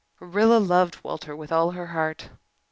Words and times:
Rilla 0.19 0.57
loved 0.57 0.97
Walter 1.03 1.35
with 1.35 1.51
all 1.51 1.69
her 1.73 1.85
heart. 1.93 2.29